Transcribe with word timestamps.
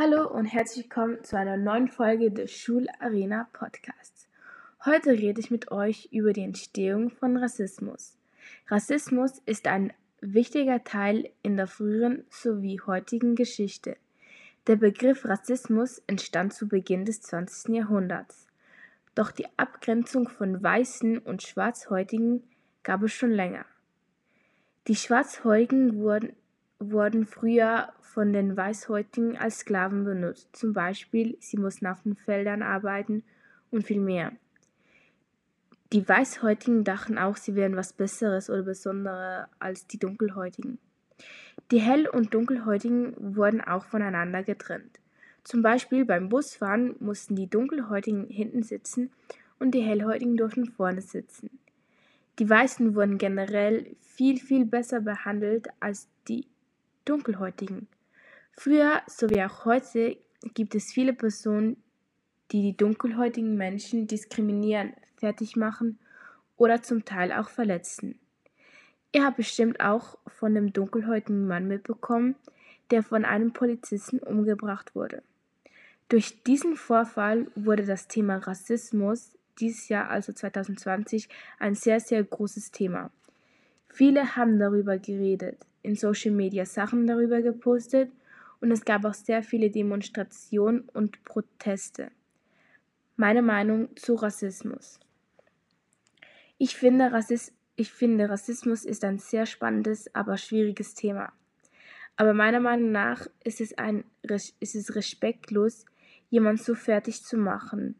Hallo 0.00 0.28
und 0.28 0.44
herzlich 0.44 0.84
willkommen 0.84 1.24
zu 1.24 1.36
einer 1.36 1.56
neuen 1.56 1.88
Folge 1.88 2.30
des 2.30 2.52
Schularena 2.52 3.48
Podcasts. 3.52 4.28
Heute 4.84 5.10
rede 5.10 5.40
ich 5.40 5.50
mit 5.50 5.72
euch 5.72 6.08
über 6.12 6.32
die 6.32 6.44
Entstehung 6.44 7.10
von 7.10 7.36
Rassismus. 7.36 8.16
Rassismus 8.68 9.42
ist 9.44 9.66
ein 9.66 9.92
wichtiger 10.20 10.84
Teil 10.84 11.32
in 11.42 11.56
der 11.56 11.66
früheren 11.66 12.24
sowie 12.30 12.80
heutigen 12.86 13.34
Geschichte. 13.34 13.96
Der 14.68 14.76
Begriff 14.76 15.24
Rassismus 15.24 16.00
entstand 16.06 16.54
zu 16.54 16.68
Beginn 16.68 17.04
des 17.04 17.20
20. 17.22 17.74
Jahrhunderts. 17.74 18.46
Doch 19.16 19.32
die 19.32 19.48
Abgrenzung 19.56 20.28
von 20.28 20.62
Weißen 20.62 21.18
und 21.18 21.42
Schwarzhäutigen 21.42 22.44
gab 22.84 23.02
es 23.02 23.10
schon 23.10 23.32
länger. 23.32 23.64
Die 24.86 24.94
Schwarzhäutigen 24.94 25.98
wurden 25.98 26.36
wurden 26.80 27.26
früher 27.26 27.88
von 28.00 28.32
den 28.32 28.56
Weißhäutigen 28.56 29.36
als 29.36 29.60
Sklaven 29.60 30.04
benutzt, 30.04 30.48
zum 30.54 30.72
Beispiel 30.72 31.36
sie 31.40 31.56
mussten 31.56 31.86
auf 31.86 32.02
den 32.02 32.16
Feldern 32.16 32.62
arbeiten 32.62 33.24
und 33.70 33.84
viel 33.84 34.00
mehr. 34.00 34.32
Die 35.92 36.06
Weißhäutigen 36.06 36.84
dachten 36.84 37.16
auch, 37.18 37.36
sie 37.36 37.54
wären 37.54 37.76
was 37.76 37.92
Besseres 37.92 38.50
oder 38.50 38.62
Besonderes 38.62 39.46
als 39.58 39.86
die 39.86 39.98
Dunkelhäutigen. 39.98 40.78
Die 41.70 41.80
Hell- 41.80 42.08
und 42.08 42.34
Dunkelhäutigen 42.34 43.14
wurden 43.36 43.60
auch 43.60 43.84
voneinander 43.84 44.42
getrennt. 44.42 45.00
Zum 45.44 45.62
Beispiel 45.62 46.04
beim 46.04 46.28
Busfahren 46.28 46.94
mussten 47.00 47.34
die 47.34 47.48
Dunkelhäutigen 47.48 48.26
hinten 48.28 48.62
sitzen 48.62 49.10
und 49.58 49.72
die 49.72 49.80
Hellhäutigen 49.80 50.36
durften 50.36 50.66
vorne 50.66 51.00
sitzen. 51.00 51.50
Die 52.38 52.48
Weißen 52.48 52.94
wurden 52.94 53.18
generell 53.18 53.96
viel, 54.00 54.38
viel 54.38 54.66
besser 54.66 55.00
behandelt 55.00 55.68
als 55.80 56.06
die 56.28 56.46
Dunkelhäutigen. 57.08 57.88
Früher 58.52 59.00
sowie 59.06 59.42
auch 59.42 59.64
heute 59.64 60.18
gibt 60.54 60.74
es 60.74 60.92
viele 60.92 61.14
Personen, 61.14 61.82
die 62.52 62.60
die 62.60 62.76
dunkelhäutigen 62.76 63.56
Menschen 63.56 64.06
diskriminieren, 64.06 64.92
fertig 65.16 65.56
machen 65.56 65.98
oder 66.58 66.82
zum 66.82 67.06
Teil 67.06 67.32
auch 67.32 67.48
verletzen. 67.48 68.18
Ihr 69.12 69.24
habt 69.24 69.38
bestimmt 69.38 69.80
auch 69.80 70.18
von 70.26 70.54
dem 70.54 70.74
dunkelhäutigen 70.74 71.46
Mann 71.46 71.66
mitbekommen, 71.66 72.34
der 72.90 73.02
von 73.02 73.24
einem 73.24 73.54
Polizisten 73.54 74.18
umgebracht 74.18 74.94
wurde. 74.94 75.22
Durch 76.10 76.42
diesen 76.42 76.76
Vorfall 76.76 77.46
wurde 77.54 77.86
das 77.86 78.08
Thema 78.08 78.36
Rassismus 78.36 79.36
dieses 79.60 79.88
Jahr, 79.88 80.10
also 80.10 80.32
2020, 80.32 81.28
ein 81.58 81.74
sehr, 81.74 82.00
sehr 82.00 82.22
großes 82.22 82.70
Thema. 82.70 83.10
Viele 83.88 84.36
haben 84.36 84.58
darüber 84.58 84.98
geredet 84.98 85.58
in 85.88 85.96
Social 85.96 86.32
Media 86.32 86.66
Sachen 86.66 87.06
darüber 87.06 87.42
gepostet 87.42 88.12
und 88.60 88.70
es 88.70 88.84
gab 88.84 89.04
auch 89.04 89.14
sehr 89.14 89.42
viele 89.42 89.70
Demonstrationen 89.70 90.88
und 90.92 91.24
Proteste. 91.24 92.10
Meine 93.16 93.42
Meinung 93.42 93.96
zu 93.96 94.14
Rassismus. 94.14 95.00
Ich 96.58 96.76
finde, 96.76 97.10
Rassismus 97.12 97.58
ich 97.80 97.92
finde, 97.92 98.28
Rassismus 98.28 98.84
ist 98.84 99.04
ein 99.04 99.18
sehr 99.18 99.46
spannendes, 99.46 100.12
aber 100.12 100.36
schwieriges 100.36 100.94
Thema. 100.94 101.32
Aber 102.16 102.34
meiner 102.34 102.58
Meinung 102.58 102.90
nach 102.90 103.28
ist 103.44 103.60
es, 103.60 103.78
ein, 103.78 104.02
ist 104.58 104.74
es 104.74 104.96
respektlos, 104.96 105.84
jemanden 106.28 106.60
so 106.60 106.74
fertig 106.74 107.22
zu 107.22 107.36
machen, 107.36 107.94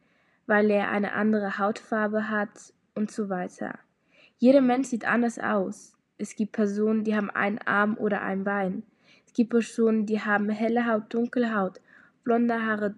weil 0.46 0.68
er 0.72 0.90
eine 0.90 1.12
andere 1.12 1.58
Hautfarbe 1.58 2.28
hat 2.28 2.74
und 2.96 3.12
so 3.12 3.28
weiter. 3.28 3.78
Jeder 4.38 4.62
Mensch 4.62 4.88
sieht 4.88 5.06
anders 5.06 5.38
aus. 5.38 5.96
Es 6.18 6.34
gibt 6.34 6.52
Personen, 6.52 7.04
die 7.04 7.14
haben 7.14 7.30
einen 7.30 7.58
Arm 7.58 7.96
oder 7.96 8.22
ein 8.22 8.44
Bein. 8.44 8.82
Es 9.26 9.32
gibt 9.32 9.50
Personen, 9.50 10.04
die 10.04 10.20
haben 10.20 10.50
helle 10.50 10.86
Haut, 10.86 11.14
dunkle 11.14 11.54
Haut, 11.54 11.80
blonde 12.24 12.60
Haare, 12.60 12.96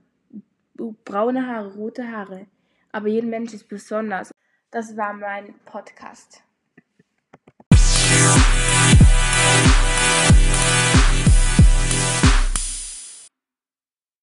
braune 1.04 1.47
Haare, 1.47 1.75
rote 1.75 2.10
Haare. 2.10 2.47
Aber 2.92 3.09
jeder 3.09 3.26
Mensch 3.26 3.53
ist 3.53 3.69
besonders. 3.69 4.32
Das 4.70 4.97
war 4.97 5.12
mein 5.12 5.54
Podcast. 5.66 6.42